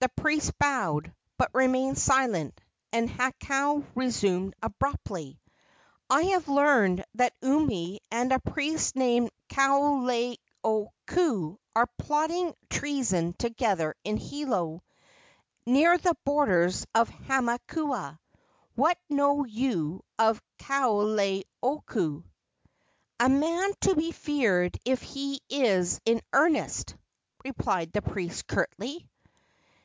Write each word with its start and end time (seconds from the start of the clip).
The 0.00 0.08
priest 0.20 0.58
bowed, 0.58 1.14
but 1.38 1.54
remained 1.54 1.96
silent, 1.96 2.60
and 2.92 3.08
Hakau 3.08 3.84
resumed 3.94 4.54
abruptly: 4.60 5.40
"I 6.10 6.22
have 6.34 6.48
learned 6.48 7.04
that 7.14 7.36
Umi 7.40 8.00
and 8.10 8.32
a 8.32 8.40
priest 8.40 8.96
named 8.96 9.30
Kaoleioku 9.50 11.56
are 11.76 11.86
plotting 11.98 12.52
treason 12.68 13.34
together 13.34 13.94
in 14.02 14.16
Hilo, 14.16 14.82
near 15.66 15.96
the 15.98 16.16
borders 16.24 16.84
of 16.96 17.08
Hamakua. 17.08 18.18
What 18.74 18.98
know 19.08 19.44
you 19.44 20.02
of 20.18 20.42
Kaoleioku?" 20.58 22.24
"A 23.20 23.28
man 23.28 23.70
to 23.82 23.94
be 23.94 24.10
feared 24.10 24.76
if 24.84 25.00
he 25.02 25.40
is 25.48 26.00
in 26.04 26.20
earnest," 26.32 26.96
replied 27.44 27.92
the 27.92 28.02
priest 28.02 28.48
curtly. 28.48 29.08